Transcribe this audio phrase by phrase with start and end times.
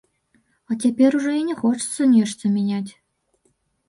[0.69, 2.91] А цяпер ужо і не хочацца нешта мяняць.